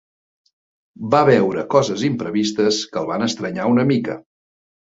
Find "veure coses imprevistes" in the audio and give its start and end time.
1.27-2.81